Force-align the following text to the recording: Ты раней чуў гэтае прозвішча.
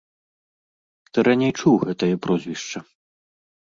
Ты 1.11 1.17
раней 1.29 1.53
чуў 1.59 1.73
гэтае 1.87 2.13
прозвішча. 2.27 2.79